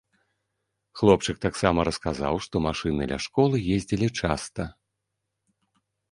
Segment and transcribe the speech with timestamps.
[0.99, 4.67] Хлопчык таксама расказаў, што машыны ля школы ездзілі часта.